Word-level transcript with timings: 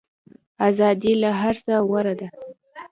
ازادي 0.69 1.13
له 1.21 1.29
هر 1.41 1.55
څه 1.65 1.73
غوره 1.87 2.13
ده. 2.19 2.27